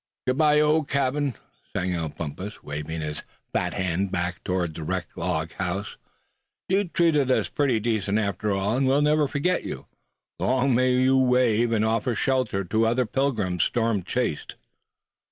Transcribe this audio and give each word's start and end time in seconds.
"Good 0.25 0.35
bye 0.39 0.59
old 0.59 0.87
cabin!" 0.89 1.35
sang 1.73 1.93
out 1.93 2.17
Bumpus, 2.17 2.63
waving 2.63 3.01
his 3.01 3.21
fat 3.53 3.75
hand 3.75 4.11
back 4.11 4.43
toward 4.43 4.73
the 4.73 4.83
wrecked 4.83 5.15
log 5.15 5.51
house; 5.53 5.95
"you 6.67 6.85
treated 6.85 7.29
us 7.29 7.49
pretty 7.49 7.79
decent 7.79 8.17
after 8.17 8.51
all, 8.51 8.75
and 8.75 8.87
we'll 8.87 9.03
never 9.03 9.27
forget 9.27 9.63
you. 9.63 9.85
Long 10.39 10.73
may 10.73 10.93
you 10.95 11.17
wave, 11.19 11.71
and 11.71 11.85
offer 11.85 12.15
shelter 12.15 12.63
to 12.63 12.87
other 12.87 13.05
pilgrims 13.05 13.61
storm 13.61 14.01
chased!" 14.01 14.55